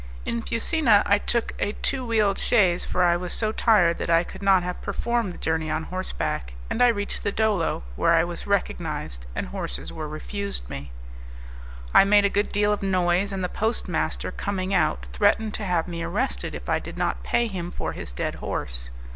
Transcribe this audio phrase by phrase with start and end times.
[0.25, 4.23] In Fusina I took a two wheeled chaise, for I was so tired that I
[4.23, 8.23] could not have performed the journey on horseback, and I reached the Dolo, where I
[8.23, 10.91] was recognized and horses were refused me.
[11.93, 15.65] I made a good deal of noise, and the post master, coming out, threatened to
[15.65, 18.89] have me arrested if I did not pay him for his dead horse.